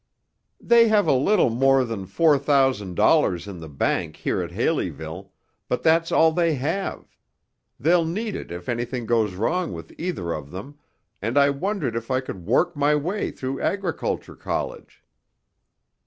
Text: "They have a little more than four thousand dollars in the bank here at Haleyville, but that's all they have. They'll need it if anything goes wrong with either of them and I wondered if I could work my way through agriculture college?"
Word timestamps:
"They 0.59 0.87
have 0.87 1.05
a 1.05 1.13
little 1.13 1.51
more 1.51 1.85
than 1.85 2.07
four 2.07 2.39
thousand 2.39 2.95
dollars 2.95 3.47
in 3.47 3.59
the 3.59 3.69
bank 3.69 4.15
here 4.15 4.41
at 4.41 4.49
Haleyville, 4.49 5.31
but 5.67 5.83
that's 5.83 6.11
all 6.11 6.31
they 6.31 6.55
have. 6.55 7.15
They'll 7.79 8.03
need 8.05 8.35
it 8.35 8.49
if 8.49 8.67
anything 8.67 9.05
goes 9.05 9.35
wrong 9.35 9.73
with 9.73 9.93
either 9.99 10.31
of 10.31 10.49
them 10.49 10.79
and 11.21 11.37
I 11.37 11.51
wondered 11.51 11.95
if 11.95 12.09
I 12.09 12.19
could 12.19 12.47
work 12.47 12.75
my 12.75 12.95
way 12.95 13.29
through 13.29 13.61
agriculture 13.61 14.35
college?" 14.35 15.03